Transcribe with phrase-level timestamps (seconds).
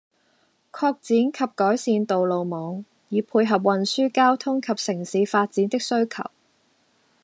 [0.73, 0.97] 擴展
[1.31, 6.23] 及改善道路網，以配合運輸交通及城市發展的需求